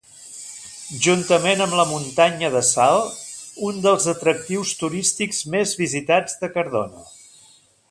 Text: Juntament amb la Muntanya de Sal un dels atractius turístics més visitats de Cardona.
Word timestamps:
Juntament 1.07 1.61
amb 1.65 1.75
la 1.79 1.85
Muntanya 1.89 2.49
de 2.55 2.63
Sal 2.69 3.03
un 3.69 3.77
dels 3.85 4.09
atractius 4.15 4.73
turístics 4.81 5.43
més 5.57 5.77
visitats 5.85 6.43
de 6.43 6.51
Cardona. 6.57 7.07